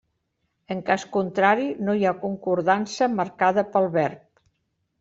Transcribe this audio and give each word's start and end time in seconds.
En 0.75 0.79
cas 0.87 1.05
contrari, 1.17 1.67
no 1.89 1.95
hi 1.99 2.07
ha 2.07 2.15
concordança 2.23 3.13
marcada 3.21 3.69
pel 3.77 3.89
verb. 4.01 4.27